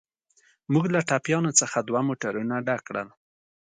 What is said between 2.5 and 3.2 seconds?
ډک کړل.